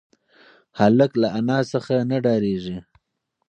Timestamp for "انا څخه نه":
1.39-2.17